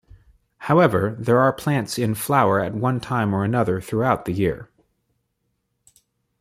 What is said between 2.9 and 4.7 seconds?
time or another throughout the year.